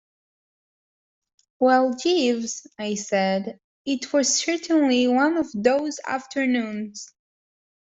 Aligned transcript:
"Well, 1.59 1.93
Jeeves," 1.93 2.65
I 2.79 2.95
said, 2.95 3.59
"it 3.85 4.11
was 4.11 4.35
certainly 4.37 5.07
one 5.07 5.37
of 5.37 5.51
those 5.53 5.99
afternoons." 6.07 7.13